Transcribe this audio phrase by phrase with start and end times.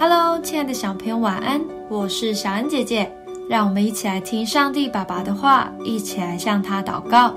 [0.00, 1.60] Hello，亲爱的小朋友，晚安！
[1.88, 3.10] 我是小恩姐姐，
[3.48, 7.34] 让我们一起来听上帝爸爸的话，一起来向他祷告。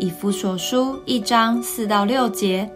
[0.00, 2.68] 以弗所书一章四到六节，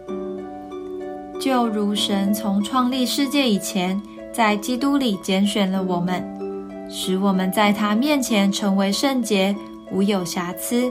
[1.37, 4.01] 就如神从创立世界以前，
[4.31, 6.23] 在基督里拣选了我们，
[6.89, 9.53] 使我们在他面前成为圣洁，
[9.91, 10.89] 无有瑕疵；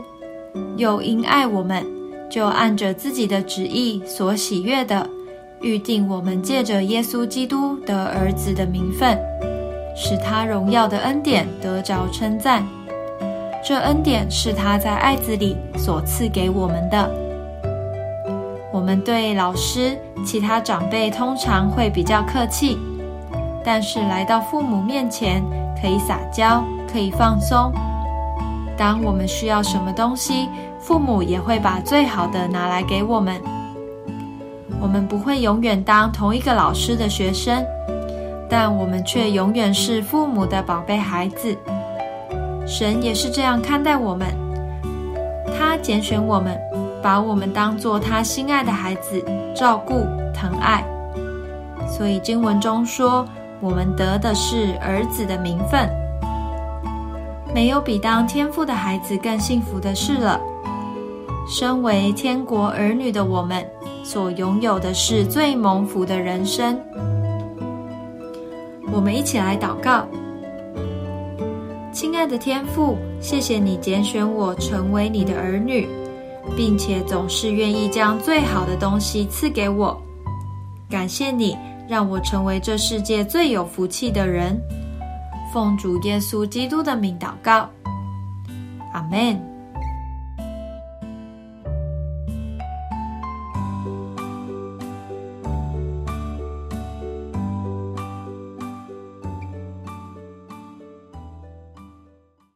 [0.77, 1.83] 又因爱我们，
[2.31, 5.09] 就按着自己的旨意所喜悦的。
[5.61, 9.19] 预定我们借着耶稣基督的儿子的名分，
[9.97, 12.67] 使他荣耀的恩典得着称赞。
[13.65, 17.11] 这恩典是他在爱子里所赐给我们的。
[18.73, 22.79] 我们对老师、其他长辈通常会比较客气，
[23.65, 25.43] 但是来到父母面前，
[25.81, 27.73] 可以撒娇，可以放松。
[28.77, 33.43] 当我们需要什么东西，父母也会把最好的拿来给我们。
[34.81, 37.65] 我们不会永远当同一个老师的学生，
[38.49, 41.57] 但我们却永远是父母的宝贝孩子。
[42.67, 44.29] 神也是这样看待我们，
[45.57, 46.59] 他拣选我们，
[47.03, 50.85] 把我们当做他心爱的孩子，照顾疼爱。
[51.89, 53.27] 所以经文中说，
[53.61, 55.89] 我们得的是儿子的名分。
[57.55, 60.39] 没有比当天父的孩子更幸福的事了。
[61.49, 63.67] 身为天国儿女的我们。
[64.05, 66.81] 所拥有的是最蒙福的人生。
[68.91, 70.07] 我们一起来祷告，
[71.93, 75.87] 亲爱的天父，谢谢你拣选我成为你的儿女，
[76.57, 80.01] 并且总是愿意将最好的东西赐给我。
[80.89, 81.55] 感谢你
[81.87, 84.59] 让我成为这世界最有福气的人。
[85.53, 87.69] 奉主耶稣基督的名祷告，
[88.95, 89.58] 阿门。